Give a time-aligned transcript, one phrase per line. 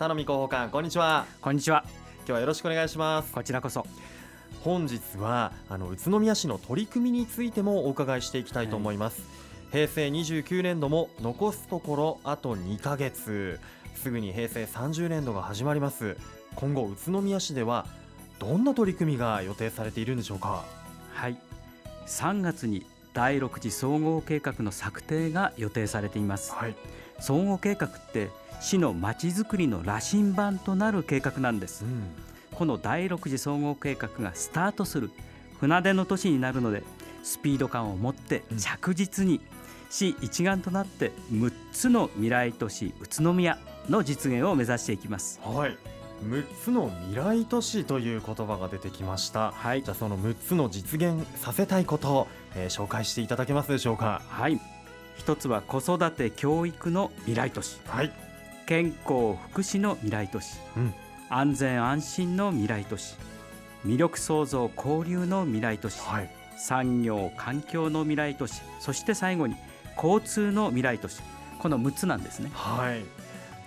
[0.00, 1.26] 田波広報官こんにちは。
[1.42, 1.84] こんにちは。
[2.20, 3.34] 今日はよろしくお願いします。
[3.34, 3.84] こちらこそ。
[4.64, 9.26] 本日はあの宇都宮市の取り組みについてもお伺いしていきたいと思います、は
[9.78, 13.60] い、平成29年度も残すところあと2ヶ月。
[13.94, 16.16] すぐに平成30年度が始まります。
[16.54, 17.84] 今後宇都宮市では
[18.38, 20.64] どんな取り組みが予定されているんでしょうか？
[21.12, 21.36] はい。
[22.06, 26.76] 3月に第6次総合計画の策定が予定されています、はい、
[27.20, 28.30] 総合計画って
[28.60, 32.02] 市のまちづくりの羅針盤となる計画なんです、うん、
[32.52, 35.10] この第6次総合計画がスタートする
[35.58, 36.82] 船出の年になるので
[37.22, 39.40] スピード感を持って着実に
[39.90, 43.58] 市一丸となって6つの未来都市宇都宮
[43.88, 45.40] の実現を目指していきます。
[45.42, 45.76] はい。
[46.24, 54.20] 6つの未来都市という言葉が出てきました、はい、じゃあその6つの実現させたいことを、えー、紹介していただけますでしょうか？
[54.28, 54.60] はい
[55.20, 58.10] 一つは子育て教育の未来都市、はい、
[58.64, 60.94] 健康福祉の未来都市、うん、
[61.28, 63.16] 安全安心の未来都市。
[63.84, 68.62] 魅力創造交流の未来都市、はい、産業環境の未来都市。
[68.78, 69.56] そして最後に
[69.94, 71.20] 交通の未来都市。
[71.58, 72.50] この6つなんですね。
[72.54, 73.04] はい。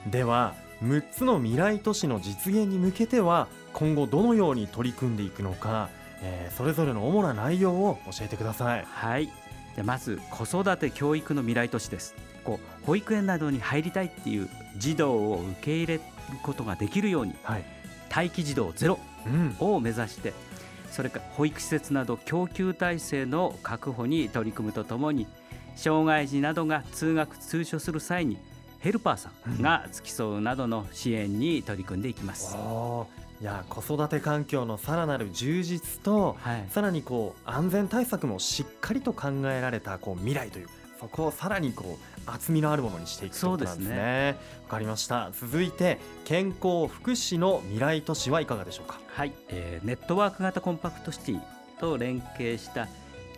[0.10, 5.90] では6つの未来都市の実現に向けては今後どのように取り組んでいくのか、
[6.24, 8.86] えー、それぞれの主な内容を教えてください。
[8.88, 9.30] はい
[9.76, 12.16] じゃまず子育て教育の未来都市です。
[12.44, 16.02] こう保育園などに入りたいっていう児童を受け入れる
[16.44, 17.66] ことができるように、はい、
[18.14, 19.00] 待機児童ゼロ
[19.60, 20.36] を目指して、うん、
[20.92, 25.28] それから保育施設など供給体制の確保に取り組むとともに
[25.76, 28.38] 障害児などが通学通所する際に
[28.80, 32.56] ヘルパーさんが付き添うなどの支援に取り組んでいきます。
[33.44, 44.38] いや子育て環境のさらなる充実と、はい、さらにこう安全対策もしっかりと考えられたこう未来というそこをさらにこう厚みのあるものにしていくということなんですね。
[44.64, 45.30] わ、かりました。
[45.34, 49.02] 続いて健康福祉の未来都市はいかがでしょうか？
[49.10, 51.42] はい、えー、ネットワーク型コンパクトシティ
[51.82, 52.88] と連携した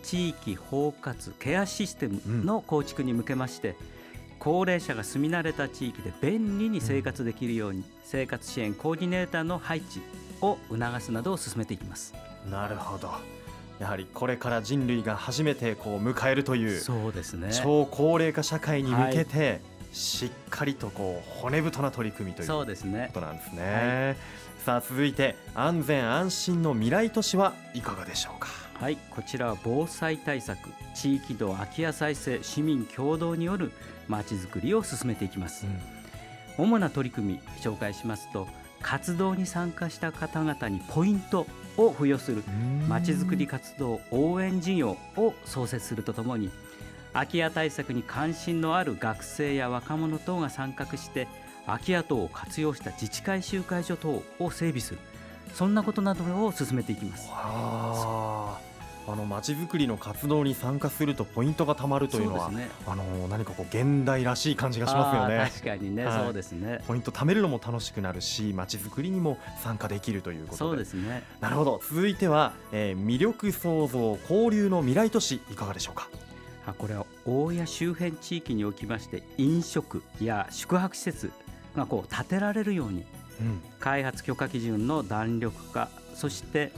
[0.04, 3.95] 地域包括ケアシステムの構築に向けまして、うん
[4.46, 10.00] 高齢者が住み慣れた地域で便利に生活できるように、生活支援コーディネーターの配置
[10.40, 12.14] を促すなどを進めていきます。
[12.48, 13.10] なるほど。
[13.80, 17.48] やはりこれから人類が初めてこう迎えるというそうですね。
[17.52, 19.60] 超高齢化社会に向けて、はい、
[19.92, 23.10] しっかりとこう骨太な取り組みということなんですね。
[23.50, 24.16] すねはい、
[24.64, 28.46] さあ続いて安全安心の未来都市はいかがでしょうか？
[28.74, 28.96] はい。
[29.10, 33.72] こちらは防災対策地域度空き家再生市民共同による
[34.08, 35.66] まちづくりを進めていきます、
[36.58, 38.46] うん、主な取り組み紹介しますと
[38.82, 41.46] 活動に参加した方々にポイント
[41.76, 42.42] を付与する
[42.88, 46.50] まちづくり活動応援事業を創設するとともに
[47.12, 51.28] 空き家対策に関心のある学生や若者等が参画して
[51.64, 55.00] 空き家等を活用した自治会集会所等を整備する。
[55.54, 57.30] そんなことなどを進めていきます。
[59.08, 65.50] あの街づくりの活動に参加するとポイントがたまるというのは、ね、あの何かこう現代らしい感じがしますよね。
[65.52, 66.82] 確かにね、はい、そうですね。
[66.86, 70.58] ポイント貯めるのも楽しくなるし、街づくりにも参加できるということで。
[70.58, 71.22] そうですね。
[71.40, 71.80] なるほど。
[71.88, 76.08] 続いては、えー、魅力創造交流の未来都市いかがでしょうか？
[76.66, 81.30] あこれは大谷周辺地域におきまして飲食や宿泊施設
[81.76, 83.04] がこう建てられるように、
[83.40, 86.72] うん、開発許可基準の弾力化そして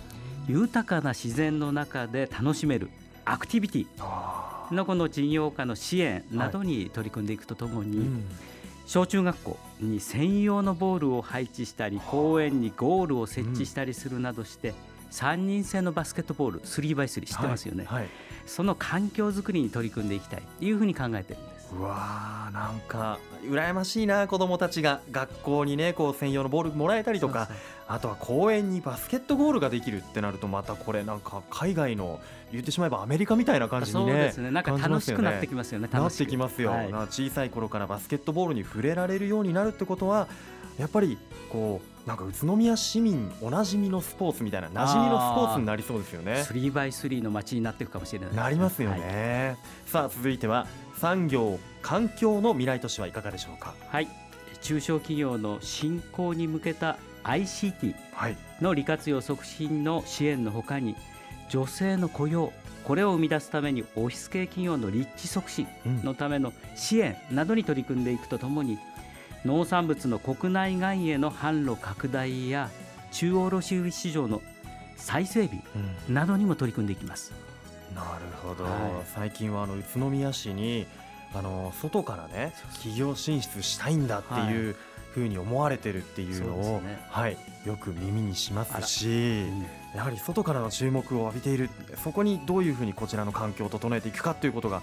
[0.49, 2.89] 豊かな自然の中で楽しめる
[3.25, 8.07] アクティビティのこの事業化の支援などに取り組んでいくとともに、はい。
[8.07, 8.25] うん、
[8.87, 14.75] 小中学校に専用のボールを配置したり公園にゴールを設置したりするなどして、うん、
[15.11, 18.03] 3人制のバスケットボール 3x3 知ってますよね、はい。
[18.03, 18.11] はい、
[18.47, 21.41] その環境づくりに取り組んでいきたいというふうに考えてる。
[21.41, 25.01] んですうわーなんか羨ましいな子どもたちが。
[25.11, 27.49] 学校にねこう専用のボールもらえたりとか。
[27.91, 32.21] あとは公園にバスケットゴールができるってなるとまたこれなんか海外の
[32.53, 34.51] 言ってしまえばアメリカみたいな感じにねそうですね。
[34.51, 40.29] なんか楽しくなってきますよねなってきますよ、はい、小さい頃からバスケットボールに触れられるようになるってことは
[40.79, 41.19] やっぱり
[41.51, 46.45] こうなんか宇都宮市民おなじみのスポーツみたいな馴染みのスポーツになりそうですよね。
[46.49, 50.67] 3x3 の街になっていくかもしれないなりますよね、はい、さあ続いては
[50.97, 53.75] 産業環境の未来都市はいかがでしょうか？
[53.89, 54.09] はい。
[54.61, 57.95] 中小企業の振興に向けた ICT
[58.61, 60.97] の利活用促進の支援のほかに
[61.49, 62.53] 女性の雇用
[62.85, 65.69] これを生み出すためにオフィス系企業の立地促進
[66.03, 68.79] のための支援などに取り組んでいくとともに、
[69.45, 72.71] 農産物の国内外への販路拡大や
[73.13, 74.43] 中央卸売市場の
[74.97, 75.63] 再整備
[76.09, 77.33] などにも取り組んでいきます。
[77.91, 78.09] うん、なる
[78.43, 78.73] ほど、はい、
[79.07, 80.87] 最近はあの宇都宮市に
[81.35, 84.77] あの外からね企業進出したいんだっていう、ふ
[85.19, 89.11] ふうに思われてるっていうのを、ね、はい、よく耳にしますし、う
[89.53, 91.71] ん、やはり外からの注目を浴びている
[92.03, 94.83] そこにどういうふうにこちらの環境を整えていくかということが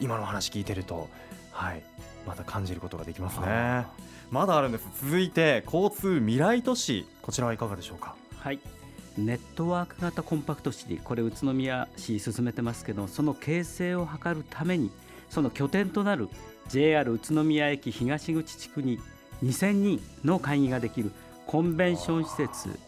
[0.00, 1.08] 今の話聞いてると、
[1.52, 1.82] はい、
[2.26, 3.86] また感じることができますね。
[4.30, 4.86] まだあるんです。
[5.02, 7.06] 続いて交通未来都市。
[7.22, 8.16] こちらはいかがでしょうか？
[8.38, 8.58] はい。
[9.18, 14.90] ネットワーク型コンパクトシティこれ宇都宮市進めてますけどその形成を図るために
[15.30, 16.28] その拠点となる
[16.68, 19.00] JR 宇都宮駅東口地区に
[19.42, 21.12] 2000人の会議ができる
[21.46, 22.78] コンベンション施設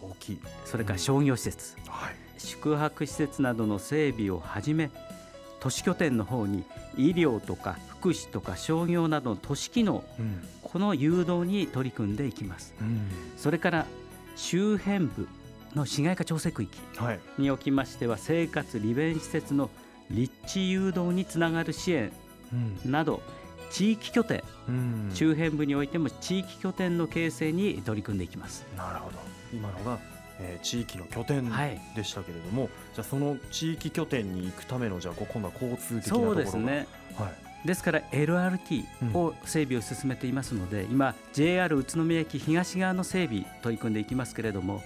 [0.66, 1.90] それから商業施設、うん。
[1.90, 4.90] はい、宿泊施設などの整備をはじめ
[5.68, 6.64] 都市拠点の方に
[6.96, 13.06] 医療とか福祉とか商業などの都市機能、うん、この誘導に取り組んでいきます、うん、
[13.36, 13.86] それから
[14.34, 15.28] 周辺部
[15.74, 16.80] の市街化調整区域
[17.36, 19.68] におきましては、はい、生活利便施設の
[20.10, 22.12] 立地誘導につながる支援
[22.86, 23.20] など、
[23.70, 24.42] 地域拠点、
[25.12, 28.64] 周辺部においても地域拠点の形成に取り組んでいきます。
[28.74, 29.18] なるほど。
[29.52, 29.98] 今のが
[30.40, 31.50] えー、地域の拠点
[31.94, 36.86] でしたけれども、はい、じゃあその地域拠点に行くためのじゃあ今度は交通的なところそうですね、
[37.16, 37.30] は
[37.64, 44.82] い、ですから LRT を整備を進めていますので、うん、今 JR 宇都宮駅東側の整備取り組んでいきますけれども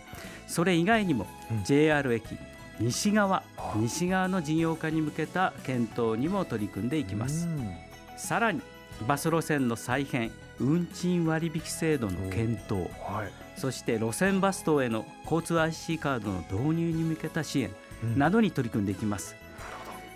[0.47, 1.27] それ以外にも
[1.65, 2.37] JR 駅、
[2.79, 3.43] 西側
[3.77, 7.75] 西側の事業化に向けた検討にも取り組んでいきます、うん、
[8.17, 8.61] さらに
[9.07, 10.31] バス路線の再編
[10.61, 17.71] 運賃割引制度の検討、はい、そして路線バス等への交通 IC カードの導入に向けた支援
[18.17, 19.37] などに取り組んでいきます、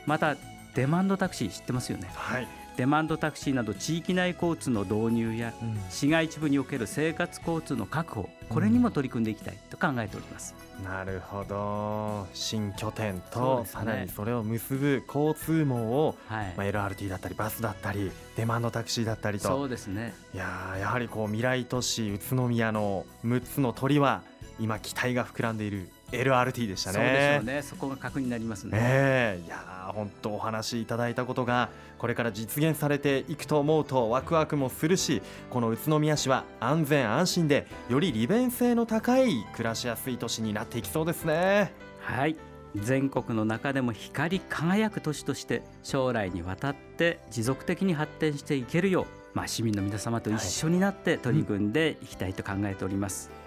[0.05, 0.37] うん、また
[0.75, 12.27] デマンドタクシー知ってますよね、はい、デマンドタクシーなど地域内交通の導入や、うん、市街地部における生活交通の確保これにも取り組んでいきたいと考えております、うん、なるほど。
[12.35, 19.49] 新拠点と、ね、さらにそれを結ぶ交通網を、はい、まあ、LRT だったりバスだったりデマンドタクシーだったりと。
[19.49, 20.15] そうですね。
[20.35, 24.23] いややはりこう未来都市宇都宮の6つの鳥は
[24.61, 26.95] 今期待が膨らんでいる LRT でしたね。
[26.95, 27.63] そうでしょうね。
[27.63, 28.71] そこが確認になりますね。
[28.75, 41.73] えー、いや本当お話しいただいたことがこれから実現されていくと思うとワクワクもするし、この宇都宮市は安全安心でより利便性の高い暮らしやすい都市になっていきそうですね。
[42.01, 42.37] はい。
[42.75, 53.31] 全国の中でも光り輝く都市として将来にわたって持続的に発展していけるよう、まあ、市民の皆様と一緒になって取り組んでいきたいと考えております。
[53.31, 53.46] はいうん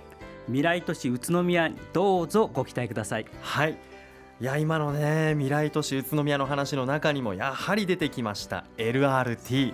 [0.50, 3.25] 未来都市宇都宮どうぞご期待ください。
[3.42, 3.78] はい。
[4.42, 8.66] いや今のね未来都市宇都宮の話の中にもやはり出てきました。
[8.78, 9.74] LRT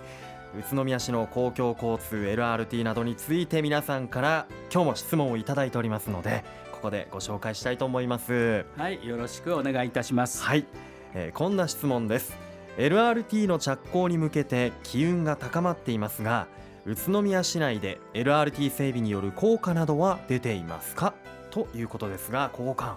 [0.59, 6.43] 宇都宮市の公共交通 LRT などについて皆さんから今日も質問をいただいておりますので
[6.73, 8.65] ここでご紹介したいと思います。
[8.75, 10.43] はいよろしくお願いいたします。
[10.43, 10.65] はい、
[11.13, 12.35] えー、こんな質問です。
[12.77, 16.47] LRT の着工に向けて機運が高まっていますが
[16.87, 21.15] 宇都宮市内で LRT 整備による効果などは出ていますか？
[21.49, 22.93] ということですが交換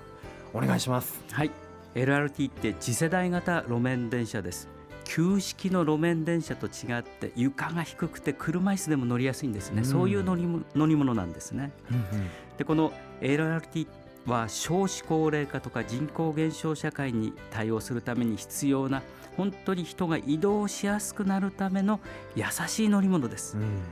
[0.52, 1.24] お願いします。
[1.32, 1.50] はい。
[1.94, 4.68] LRT って次世代型路面電車です。
[5.04, 12.92] 旧式の路面電車と違って床が低くて車椅子でも乗りやすいんですね、うん、そういう乗り乗り物なんですね、うんうん、でこの
[13.22, 13.86] LRT
[14.28, 19.02] は少子高齢化とか人口減少社会に対応するために必要な
[19.36, 22.00] 本当に人が移動しやすくなるための
[22.34, 23.56] 優しい乗り物です。
[23.56, 23.82] うん、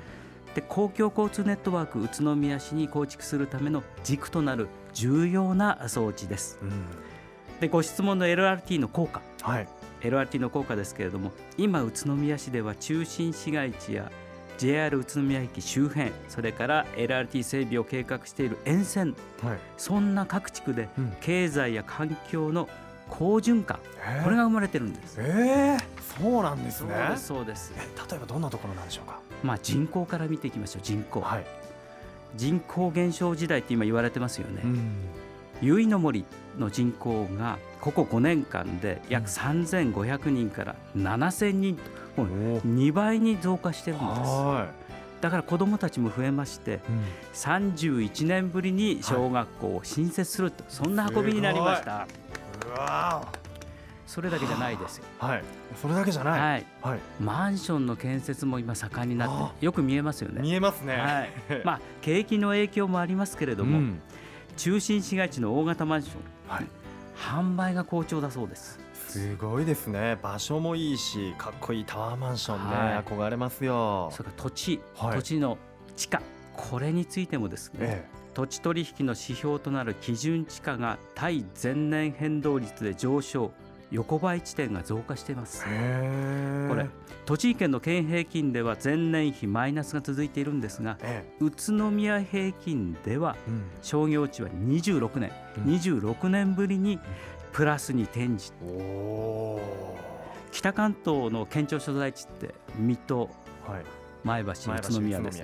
[0.54, 6.58] で公共交通ネットワーク宇都宮市に構築するための軸となる重要な装置です。
[6.62, 6.70] うん、
[7.60, 9.68] でご質問の LRT の効果、はい、
[10.00, 14.10] LRT の効果ですけれども今宇都宮市では中心市街地や
[14.58, 20.88] JR 宇都宮駅周辺それから LRT 整備を計画している沿線、はい、そんな各地区で
[21.20, 22.68] 経済や環境の
[23.08, 23.78] 好循環
[24.24, 25.16] これが生まれてるんです。
[25.20, 26.94] えー、そうなんですね。
[27.16, 27.72] そうです
[28.10, 29.20] 例えばどんなところなんでしょうか？
[29.44, 30.82] まあ人口から見ていきましょう。
[30.82, 31.20] 人口。
[31.20, 31.46] はい、
[32.34, 34.62] 人口減少時代って今言われてますよね。
[35.62, 36.24] 由比の森
[36.58, 41.82] の人口がここ5年間で約3500人から7000人と
[42.22, 44.86] 2倍に増加してるんです。
[45.20, 52.06] だから子どもたちも増えまして、うん、31年ぶりに小学校を新設すると、そんな運びになりました。
[54.06, 55.04] それだけじゃないですよ。
[55.18, 55.42] はい。
[55.80, 56.40] それだけじゃない。
[56.40, 56.66] はい。
[56.82, 60.42] はい、マンションの建設も今盛んになってよく見えますよね。
[60.42, 60.96] 見えますね。
[60.96, 61.30] はい。
[61.64, 64.00] まあ景気の影響もありますけれども、うん、
[64.56, 66.66] 中心市街地の大型マンション、はい、
[67.16, 68.78] 販売が好調だそうです。
[69.08, 70.18] すごいですね。
[70.22, 74.10] 場所もいいし、かっこいいタワーマンションね、はい、憧れますよ。
[74.12, 75.58] それから土地、はい、土地の
[75.96, 76.20] 地価、
[76.54, 77.78] これについてもですね。
[77.80, 83.50] ええ土地取引の指標となる基準地価が対前年変動率で上昇
[83.90, 85.64] 横ばい地点が増加しています。
[85.64, 85.70] こ
[86.68, 86.88] これ
[87.24, 93.36] 栃木県の県平均では前年比マイナスが続いているんですがえ宇都宮平均では
[93.82, 95.74] 商業地は26年、うん。
[95.74, 97.00] 26年ぶりに
[97.52, 99.96] プラスに転じおお
[100.52, 103.30] 北関東の県庁所在地って水戸はい。
[104.24, 104.54] 前橋宇
[104.92, 105.42] 都宮です。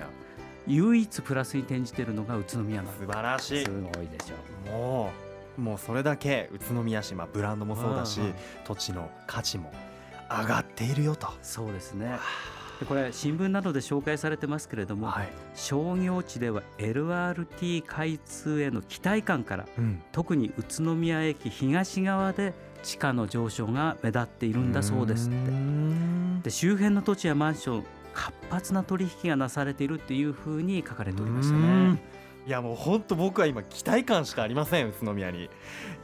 [0.67, 3.65] 唯一プラスに転じているのが宇都宮なん素晴らしい。
[3.65, 5.22] すごいでしょもう
[5.57, 8.19] もうそれだけ宇都宮市、まあ、ブランドもそうだし
[8.65, 9.71] 土地の価値も
[10.29, 11.27] 上がっているよと。
[11.41, 12.17] そうですね。
[12.79, 15.29] でこれ新聞などで紹介されてますけれども、はい。
[15.53, 25.37] 商業地では LRT 開通への期待感からうん、特に宇都宮駅東側で地価の上昇が目立っているんだそうですって。
[25.37, 26.41] ん。
[26.41, 27.83] で周辺の土地やマンション
[28.13, 31.93] 活発な取引がなされているっていうふうに書かれておりましたうん。
[31.93, 32.01] ね。
[32.45, 35.49] いやもう本当僕は今期待感しかありません宇都宮に。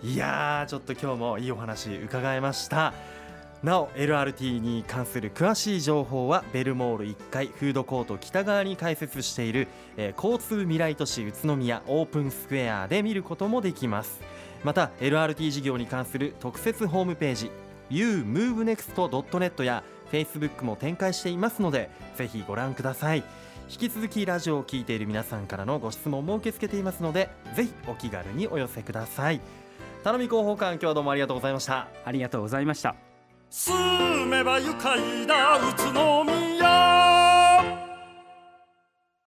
[0.02, 2.94] いやーちょっと今日もいいお話伺いました。
[3.62, 9.68] なお LRT に関する詳しい情報はベルモール1階フードコート北側に開設している、
[9.98, 14.22] えー交通未来都市宇都宮オープンスクエアで見ることもできます。
[14.64, 17.52] また LRT 事業に関する特設ホームページ
[17.90, 23.24] youmovenext.net や Facebook も展開していますのでぜひご覧ください。
[23.70, 29.40] 引き続きラジオを聞いている皆さんからのご質問も受け付けていますのでぜひお気軽にお寄せください
[30.04, 32.96] 頼み広報官今日はどうもありがとうございましたありがとうございました。
[33.50, 36.49] 住めば愉快な宇都宮